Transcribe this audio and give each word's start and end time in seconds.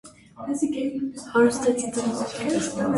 Հարուստ 1.35 1.71
է 1.71 1.77
ծծմբով։ 1.85 2.71